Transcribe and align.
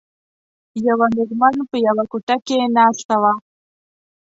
یوه 0.87 1.07
میرمن 1.15 1.55
په 1.69 1.77
یوه 1.87 2.03
کوټه 2.11 2.35
کې 2.45 2.57
ناسته 2.75 3.15
وه. 3.21 3.33